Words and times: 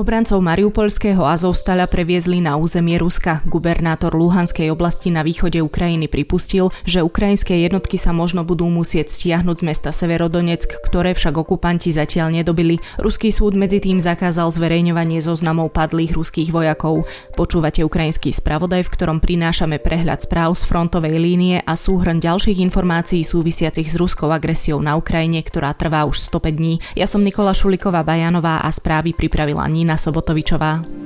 Obrancov 0.00 0.40
Mariupolského 0.40 1.20
Azovstala 1.28 1.84
previezli 1.84 2.40
na 2.40 2.56
územie 2.56 2.96
Ruska. 2.96 3.44
Gubernátor 3.44 4.16
Luhanskej 4.16 4.72
oblasti 4.72 5.12
na 5.12 5.20
východe 5.20 5.60
Ukrajiny 5.60 6.08
pripustil, 6.08 6.72
že 6.88 7.04
ukrajinské 7.04 7.60
jednotky 7.68 8.00
sa 8.00 8.16
možno 8.16 8.40
budú 8.40 8.64
musieť 8.72 9.12
stiahnuť 9.12 9.60
z 9.60 9.66
mesta 9.68 9.92
Severodonetsk, 9.92 10.80
ktoré 10.88 11.12
však 11.12 11.36
okupanti 11.36 11.92
zatiaľ 11.92 12.32
nedobili. 12.32 12.80
Ruský 12.96 13.28
súd 13.28 13.60
medzi 13.60 13.76
tým 13.76 14.00
zakázal 14.00 14.48
zverejňovanie 14.48 15.20
zoznamov 15.20 15.76
padlých 15.76 16.16
ruských 16.16 16.48
vojakov. 16.48 17.04
Počúvate 17.36 17.84
ukrajinský 17.84 18.32
spravodaj, 18.32 18.88
v 18.88 18.92
ktorom 18.96 19.20
prinášame 19.20 19.84
prehľad 19.84 20.24
správ 20.24 20.56
z 20.56 20.64
frontovej 20.64 21.20
línie 21.20 21.60
a 21.60 21.76
súhrn 21.76 22.24
ďalších 22.24 22.56
informácií 22.64 23.20
súvisiacich 23.20 23.92
s 23.92 24.00
ruskou 24.00 24.32
agresiou 24.32 24.80
na 24.80 24.96
Ukrajine, 24.96 25.44
ktorá 25.44 25.76
trvá 25.76 26.08
už 26.08 26.24
105 26.32 26.56
dní. 26.56 26.80
Ja 26.96 27.04
som 27.04 27.20
Nikola 27.20 27.52
Šuliková 27.52 28.00
Bajanová 28.00 28.64
a 28.64 28.72
správy 28.72 29.12
pripravila 29.12 29.68
Nina 29.68 29.89
Nina 29.90 29.96
Sobotovičová. 29.98 30.99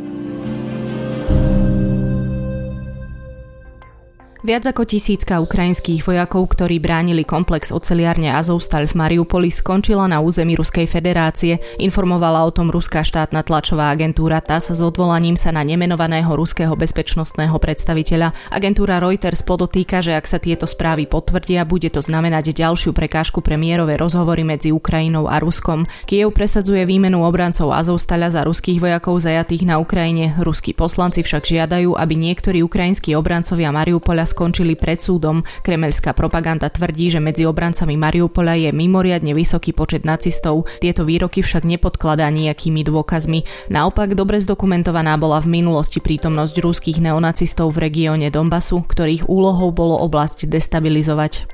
Viac 4.44 4.68
ako 4.68 4.84
tisícka 4.84 5.40
ukrajinských 5.40 6.04
vojakov, 6.04 6.52
ktorí 6.52 6.76
bránili 6.76 7.24
komplex 7.24 7.72
oceliárne 7.72 8.28
Azovstal 8.28 8.84
v 8.84 8.92
Mariupoli, 8.92 9.48
skončila 9.48 10.04
na 10.04 10.20
území 10.20 10.52
Ruskej 10.52 10.84
federácie, 10.84 11.64
informovala 11.80 12.44
o 12.44 12.52
tom 12.52 12.68
ruská 12.68 13.00
štátna 13.00 13.40
tlačová 13.40 13.88
agentúra 13.88 14.44
TAS 14.44 14.68
s 14.68 14.84
odvolaním 14.84 15.40
sa 15.40 15.48
na 15.48 15.64
nemenovaného 15.64 16.28
ruského 16.36 16.76
bezpečnostného 16.76 17.56
predstaviteľa. 17.56 18.36
Agentúra 18.52 19.00
Reuters 19.00 19.40
podotýka, 19.40 20.04
že 20.04 20.12
ak 20.12 20.28
sa 20.28 20.36
tieto 20.36 20.68
správy 20.68 21.08
potvrdia, 21.08 21.64
bude 21.64 21.88
to 21.88 22.04
znamenať 22.04 22.52
ďalšiu 22.52 22.92
prekážku 22.92 23.40
pre 23.40 23.56
mierové 23.56 23.96
rozhovory 23.96 24.44
medzi 24.44 24.76
Ukrajinou 24.76 25.24
a 25.24 25.40
Ruskom. 25.40 25.88
Kiev 26.04 26.36
presadzuje 26.36 26.84
výmenu 26.84 27.24
obrancov 27.24 27.72
Azovstala 27.72 28.28
za 28.28 28.44
ruských 28.44 28.76
vojakov 28.76 29.24
zajatých 29.24 29.64
na 29.64 29.80
Ukrajine. 29.80 30.36
Ruskí 30.36 30.76
poslanci 30.76 31.24
však 31.24 31.48
žiadajú, 31.48 31.96
aby 31.96 32.12
niektorí 32.12 32.60
ukrajinskí 32.60 33.16
obrancovia 33.16 33.72
Mariupola 33.72 34.33
skončili 34.34 34.74
pred 34.74 34.98
súdom. 34.98 35.46
Kremelská 35.62 36.10
propaganda 36.10 36.66
tvrdí, 36.66 37.14
že 37.14 37.22
medzi 37.22 37.46
obrancami 37.46 37.94
Mariupola 37.94 38.58
je 38.58 38.74
mimoriadne 38.74 39.30
vysoký 39.30 39.70
počet 39.70 40.02
nacistov. 40.02 40.66
Tieto 40.82 41.06
výroky 41.06 41.46
však 41.46 41.62
nepodkladá 41.62 42.26
nejakými 42.34 42.82
dôkazmi. 42.82 43.70
Naopak 43.70 44.18
dobre 44.18 44.42
zdokumentovaná 44.42 45.14
bola 45.14 45.38
v 45.38 45.62
minulosti 45.62 46.02
prítomnosť 46.02 46.58
ruských 46.58 46.98
neonacistov 46.98 47.70
v 47.70 47.86
regióne 47.86 48.26
Donbasu, 48.34 48.82
ktorých 48.82 49.30
úlohou 49.30 49.70
bolo 49.70 49.94
oblasť 50.02 50.50
destabilizovať. 50.50 51.53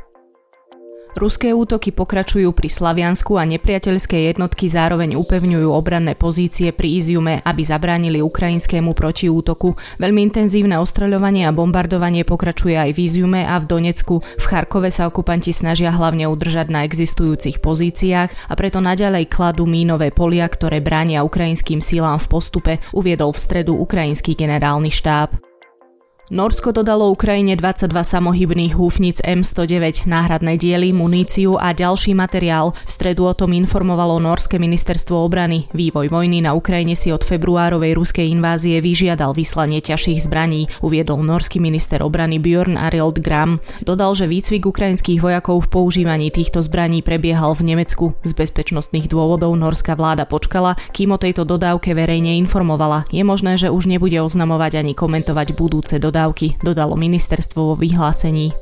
Ruské 1.18 1.50
útoky 1.50 1.90
pokračujú 1.90 2.54
pri 2.54 2.70
Slaviansku 2.70 3.34
a 3.34 3.42
nepriateľské 3.42 4.30
jednotky 4.30 4.70
zároveň 4.70 5.18
upevňujú 5.18 5.68
obranné 5.68 6.14
pozície 6.14 6.70
pri 6.70 7.02
Iziume, 7.02 7.42
aby 7.42 7.62
zabránili 7.66 8.22
ukrajinskému 8.22 8.94
protiútoku. 8.94 9.74
Veľmi 9.98 10.30
intenzívne 10.30 10.78
ostreľovanie 10.78 11.50
a 11.50 11.52
bombardovanie 11.52 12.22
pokračuje 12.22 12.78
aj 12.78 12.90
v 12.94 12.98
Iziume 13.10 13.42
a 13.42 13.58
v 13.58 13.66
Donecku. 13.66 14.22
V 14.22 14.44
Charkove 14.46 14.94
sa 14.94 15.10
okupanti 15.10 15.50
snažia 15.50 15.90
hlavne 15.90 16.30
udržať 16.30 16.70
na 16.70 16.86
existujúcich 16.86 17.58
pozíciách 17.58 18.30
a 18.46 18.52
preto 18.54 18.78
naďalej 18.78 19.26
kladú 19.26 19.66
mínové 19.66 20.14
polia, 20.14 20.46
ktoré 20.46 20.78
bránia 20.78 21.26
ukrajinským 21.26 21.82
sílám 21.82 22.22
v 22.22 22.30
postupe, 22.30 22.72
uviedol 22.94 23.34
v 23.34 23.42
stredu 23.42 23.74
ukrajinský 23.74 24.38
generálny 24.38 24.94
štáb. 24.94 25.49
Norsko 26.30 26.70
dodalo 26.70 27.10
Ukrajine 27.10 27.58
22 27.58 27.90
samohybných 27.90 28.78
húfnic 28.78 29.18
M109, 29.18 30.06
náhradné 30.06 30.62
diely, 30.62 30.94
muníciu 30.94 31.58
a 31.58 31.74
ďalší 31.74 32.14
materiál. 32.14 32.70
V 32.86 32.90
stredu 32.94 33.26
o 33.26 33.34
tom 33.34 33.50
informovalo 33.50 34.22
Norské 34.22 34.62
ministerstvo 34.62 35.26
obrany. 35.26 35.66
Vývoj 35.74 36.06
vojny 36.06 36.46
na 36.46 36.54
Ukrajine 36.54 36.94
si 36.94 37.10
od 37.10 37.26
februárovej 37.26 37.98
ruskej 37.98 38.30
invázie 38.30 38.78
vyžiadal 38.78 39.34
vyslanie 39.34 39.82
ťažších 39.82 40.30
zbraní, 40.30 40.70
uviedol 40.86 41.18
norský 41.18 41.58
minister 41.58 41.98
obrany 41.98 42.38
Björn 42.38 42.78
Arild 42.78 43.18
Gram. 43.18 43.58
Dodal, 43.82 44.14
že 44.14 44.30
výcvik 44.30 44.70
ukrajinských 44.70 45.18
vojakov 45.18 45.66
v 45.66 45.82
používaní 45.82 46.30
týchto 46.30 46.62
zbraní 46.62 47.02
prebiehal 47.02 47.58
v 47.58 47.74
Nemecku. 47.74 48.14
Z 48.22 48.38
bezpečnostných 48.38 49.10
dôvodov 49.10 49.50
norská 49.58 49.98
vláda 49.98 50.30
počkala, 50.30 50.78
kým 50.94 51.10
o 51.10 51.18
tejto 51.18 51.42
dodávke 51.42 51.90
verejne 51.90 52.38
informovala. 52.38 53.02
Je 53.10 53.26
možné, 53.26 53.58
že 53.58 53.66
už 53.66 53.90
nebude 53.90 54.22
oznamovať 54.22 54.78
ani 54.78 54.94
komentovať 54.94 55.58
budúce 55.58 55.98
dodávky 55.98 56.19
dodávky, 56.20 56.60
dodalo 56.60 56.96
ministerstvo 57.00 57.72
vo 57.72 57.76
vyhlásení. 57.80 58.52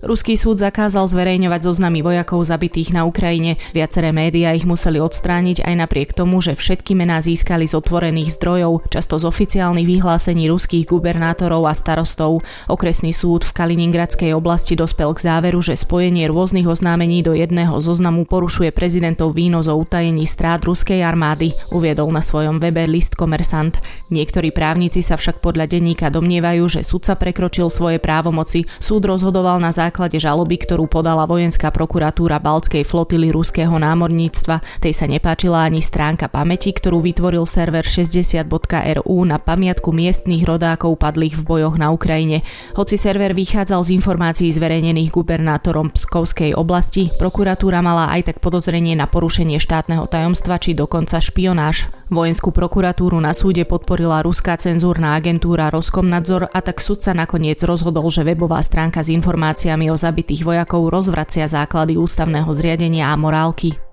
Ruský 0.00 0.32
súd 0.40 0.56
zakázal 0.56 1.04
zverejňovať 1.12 1.60
zoznamy 1.60 2.00
vojakov 2.00 2.40
zabitých 2.40 2.96
na 2.96 3.04
Ukrajine. 3.04 3.60
Viaceré 3.76 4.16
médiá 4.16 4.56
ich 4.56 4.64
museli 4.64 4.96
odstrániť 4.96 5.60
aj 5.60 5.74
napriek 5.76 6.16
tomu, 6.16 6.40
že 6.40 6.56
všetky 6.56 6.96
mená 6.96 7.20
získali 7.20 7.68
z 7.68 7.76
otvorených 7.76 8.40
zdrojov, 8.40 8.88
často 8.88 9.20
z 9.20 9.28
oficiálnych 9.28 9.84
vyhlásení 9.84 10.48
ruských 10.48 10.88
gubernátorov 10.88 11.68
a 11.68 11.76
starostov. 11.76 12.40
Okresný 12.72 13.12
súd 13.12 13.44
v 13.44 13.52
Kaliningradskej 13.52 14.32
oblasti 14.32 14.72
dospel 14.72 15.12
k 15.12 15.20
záveru, 15.20 15.60
že 15.60 15.76
spojenie 15.76 16.32
rôznych 16.32 16.64
oznámení 16.64 17.20
do 17.20 17.36
jedného 17.36 17.76
zoznamu 17.76 18.24
porušuje 18.24 18.72
prezidentov 18.72 19.36
víno 19.36 19.60
zo 19.60 19.76
utajení 19.76 20.24
strát 20.24 20.64
ruskej 20.64 21.04
armády, 21.04 21.52
uviedol 21.76 22.08
na 22.08 22.24
svojom 22.24 22.56
webe 22.56 22.88
list 22.88 23.20
komersant. 23.20 23.84
Niektorí 24.08 24.48
právnici 24.48 25.04
sa 25.04 25.20
však 25.20 25.44
podľa 25.44 25.68
denníka 25.68 26.08
domnievajú, 26.08 26.64
že 26.72 26.88
sudca 26.88 27.20
prekročil 27.20 27.68
svoje 27.68 28.00
právomoci. 28.00 28.64
Súd 28.80 29.04
rozhodoval 29.04 29.60
na 29.60 29.68
základe 29.68 29.89
základe 29.90 30.22
žaloby, 30.22 30.62
ktorú 30.62 30.86
podala 30.86 31.26
vojenská 31.26 31.74
prokuratúra 31.74 32.38
Baltskej 32.38 32.86
flotily 32.86 33.34
ruského 33.34 33.74
námorníctva. 33.74 34.62
Tej 34.78 34.94
sa 34.94 35.10
nepáčila 35.10 35.66
ani 35.66 35.82
stránka 35.82 36.30
pamäti, 36.30 36.70
ktorú 36.70 37.02
vytvoril 37.02 37.42
server 37.42 37.82
60.ru 37.82 39.18
na 39.26 39.42
pamiatku 39.42 39.90
miestnych 39.90 40.46
rodákov 40.46 40.94
padlých 41.02 41.34
v 41.34 41.42
bojoch 41.42 41.74
na 41.74 41.90
Ukrajine. 41.90 42.46
Hoci 42.78 42.94
server 42.94 43.34
vychádzal 43.34 43.82
z 43.82 43.98
informácií 43.98 44.54
zverejnených 44.54 45.10
gubernátorom 45.10 45.90
Pskovskej 45.90 46.54
oblasti, 46.54 47.10
prokuratúra 47.18 47.82
mala 47.82 48.14
aj 48.14 48.30
tak 48.30 48.36
podozrenie 48.38 48.94
na 48.94 49.10
porušenie 49.10 49.58
štátneho 49.58 50.06
tajomstva 50.06 50.62
či 50.62 50.78
dokonca 50.78 51.18
špionáž. 51.18 51.99
Vojenskú 52.10 52.50
prokuratúru 52.50 53.22
na 53.22 53.30
súde 53.30 53.62
podporila 53.62 54.18
ruská 54.26 54.58
cenzúrna 54.58 55.14
agentúra 55.14 55.70
Roskomnadzor 55.70 56.50
a 56.50 56.58
tak 56.58 56.82
sudca 56.82 57.14
nakoniec 57.14 57.62
rozhodol, 57.62 58.10
že 58.10 58.26
webová 58.26 58.58
stránka 58.66 58.98
s 58.98 59.14
informáciami 59.14 59.94
o 59.94 59.96
zabitých 59.96 60.42
vojakov 60.42 60.90
rozvracia 60.90 61.46
základy 61.46 61.94
ústavného 61.94 62.50
zriadenia 62.50 63.14
a 63.14 63.16
morálky. 63.16 63.89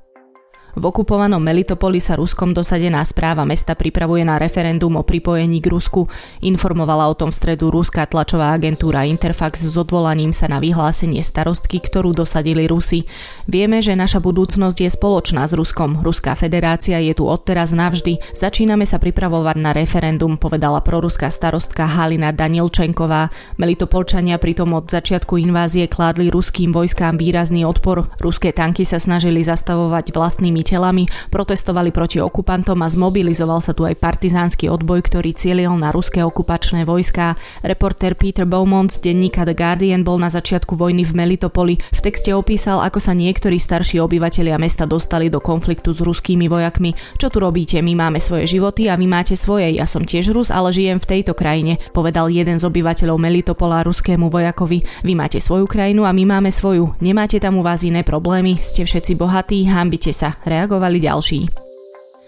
V 0.77 0.85
okupovanom 0.85 1.41
Melitopoli 1.41 1.97
sa 1.97 2.13
Ruskom 2.13 2.53
dosadená 2.53 3.01
správa 3.01 3.41
mesta 3.49 3.73
pripravuje 3.73 4.21
na 4.21 4.38
referendum 4.38 4.93
o 4.93 5.01
pripojení 5.01 5.57
k 5.57 5.73
Rusku. 5.73 6.05
Informovala 6.45 7.09
o 7.09 7.17
tom 7.17 7.33
v 7.33 7.38
stredu 7.41 7.73
ruská 7.73 8.05
tlačová 8.05 8.53
agentúra 8.53 9.01
Interfax 9.09 9.65
s 9.65 9.73
odvolaním 9.73 10.38
sa 10.38 10.45
na 10.45 10.61
vyhlásenie 10.61 11.25
starostky, 11.25 11.81
ktorú 11.81 12.13
dosadili 12.13 12.69
Rusi. 12.69 13.09
Vieme, 13.49 13.81
že 13.81 13.97
naša 13.97 14.21
budúcnosť 14.21 14.77
je 14.85 14.89
spoločná 14.93 15.49
s 15.49 15.57
Ruskom. 15.57 15.97
Ruská 16.05 16.38
federácia 16.38 17.01
je 17.01 17.17
tu 17.17 17.25
odteraz 17.25 17.73
navždy. 17.73 18.38
Začíname 18.38 18.85
sa 18.85 19.01
pripravovať 19.01 19.57
na 19.57 19.73
referendum, 19.73 20.38
povedala 20.38 20.85
proruská 20.85 21.33
starostka 21.33 21.89
Halina 21.89 22.29
Danilčenková. 22.29 23.33
Melitopolčania 23.57 24.38
pritom 24.38 24.77
od 24.77 24.94
začiatku 24.94 25.41
invázie 25.41 25.89
kládli 25.89 26.29
ruským 26.29 26.69
vojskám 26.69 27.17
výrazný 27.17 27.65
odpor. 27.65 28.13
Ruské 28.21 28.53
tanky 28.53 28.85
sa 28.85 29.01
snažili 29.01 29.41
zastavovať 29.41 30.13
vlastnými 30.13 30.66
telami, 30.67 31.07
protestovali 31.31 31.95
proti 31.95 32.19
okupantom 32.19 32.75
a 32.83 32.91
zmobilizoval 32.91 33.63
sa 33.63 33.72
tu 33.72 33.88
aj 33.88 33.95
partizánsky 33.95 34.67
odboj, 34.67 35.07
ktorý 35.07 35.31
cielil 35.31 35.72
na 35.79 35.95
ruské 35.95 36.19
okupačné 36.19 36.83
vojská. 36.83 37.39
Reporter 37.63 38.19
Peter 38.19 38.44
Beaumont 38.44 38.91
z 38.91 39.00
denníka 39.00 39.47
The 39.47 39.56
Guardian 39.56 40.03
bol 40.03 40.19
na 40.19 40.27
začiatku 40.27 40.75
vojny 40.75 41.07
v 41.07 41.15
Melitopoli. 41.15 41.80
V 41.80 42.00
texte 42.03 42.36
opísal, 42.36 42.83
ako 42.83 43.00
sa 43.00 43.15
niektorí 43.15 43.56
starší 43.56 44.03
obyvatelia 44.03 44.59
mesta 44.59 44.83
dostali 44.83 45.31
do 45.31 45.39
konfliktu 45.39 45.95
s 45.95 46.03
ruskými 46.03 46.51
vojakmi. 46.51 46.92
Čo 47.15 47.31
tu 47.31 47.39
robíte? 47.39 47.80
My 47.80 47.95
máme 47.95 48.19
svoje 48.19 48.59
životy 48.59 48.92
a 48.92 49.00
vy 49.00 49.07
máte 49.07 49.39
svoje. 49.39 49.71
Ja 49.77 49.88
som 49.88 50.03
tiež 50.03 50.36
Rus, 50.36 50.51
ale 50.51 50.75
žijem 50.75 51.00
v 51.00 51.07
tejto 51.07 51.38
krajine, 51.38 51.80
povedal 51.95 52.27
jeden 52.27 52.59
z 52.59 52.68
obyvateľov 52.68 53.15
Melitopola 53.15 53.86
ruskému 53.86 54.27
vojakovi. 54.27 54.83
Vy 55.06 55.13
máte 55.15 55.39
svoju 55.39 55.69
krajinu 55.69 56.03
a 56.03 56.12
my 56.12 56.24
máme 56.25 56.50
svoju. 56.50 56.97
Nemáte 57.00 57.38
tam 57.38 57.59
u 57.59 57.63
vás 57.63 57.86
iné 57.86 58.01
problémy? 58.01 58.57
Ste 58.57 58.83
všetci 58.83 59.13
bohatí? 59.15 59.69
Hambite 59.69 60.09
sa 60.09 60.33
reagovali 60.57 60.98
ďalší. 60.98 61.42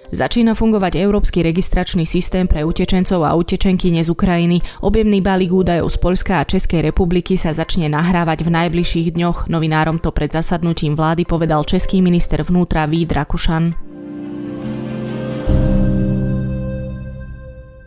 Začína 0.10 0.58
fungovať 0.58 0.98
Európsky 0.98 1.46
registračný 1.46 2.02
systém 2.02 2.50
pre 2.50 2.66
utečencov 2.66 3.22
a 3.22 3.38
utečenky 3.38 3.94
z 3.94 4.10
Ukrajiny. 4.10 4.58
Objemný 4.82 5.22
balík 5.22 5.54
údajov 5.54 5.94
z 5.94 5.98
Polska 6.02 6.42
a 6.42 6.50
Českej 6.50 6.82
republiky 6.82 7.38
sa 7.38 7.54
začne 7.54 7.94
nahrávať 7.94 8.42
v 8.42 8.50
najbližších 8.50 9.14
dňoch. 9.14 9.54
Novinárom 9.54 10.02
to 10.02 10.10
pred 10.10 10.34
zasadnutím 10.34 10.98
vlády 10.98 11.30
povedal 11.30 11.62
český 11.62 12.02
minister 12.02 12.42
vnútra 12.42 12.90
Vít 12.90 13.14
Rakušan. 13.14 13.78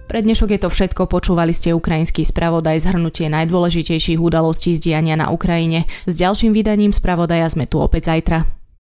Pre 0.06 0.20
dnešok 0.20 0.54
je 0.54 0.60
to 0.60 0.68
všetko, 0.70 1.08
počúvali 1.08 1.56
ste 1.56 1.74
ukrajinský 1.74 2.22
spravodaj 2.22 2.84
zhrnutie 2.86 3.32
najdôležitejších 3.32 4.20
udalostí 4.20 4.78
z 4.78 4.92
diania 4.92 5.18
na 5.18 5.32
Ukrajine. 5.34 5.90
S 6.06 6.14
ďalším 6.20 6.54
vydaním 6.54 6.94
spravodaja 6.94 7.50
sme 7.50 7.66
tu 7.66 7.82
opäť 7.82 8.14
zajtra. 8.14 8.61